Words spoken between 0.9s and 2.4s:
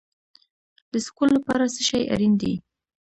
د سکون لپاره څه شی اړین